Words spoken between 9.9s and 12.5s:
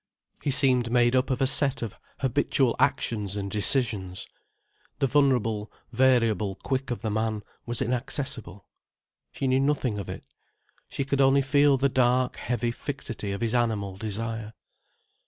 of it. She could only feel the dark,